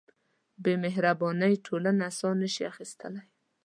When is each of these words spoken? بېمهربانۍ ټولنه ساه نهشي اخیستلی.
بېمهربانۍ 0.63 1.53
ټولنه 1.65 2.05
ساه 2.19 2.33
نهشي 2.39 2.63
اخیستلی. 2.71 3.21